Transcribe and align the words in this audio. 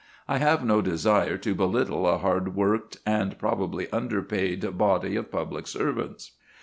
I 0.27 0.39
have 0.39 0.65
no 0.65 0.81
desire 0.81 1.37
to 1.37 1.53
belittle 1.53 2.07
a 2.09 2.17
hard 2.17 2.55
worked, 2.55 2.97
and 3.05 3.37
probably 3.37 3.87
underpaid, 3.93 4.75
body 4.75 5.15
of 5.15 5.31
public 5.31 5.67
servants. 5.67 6.31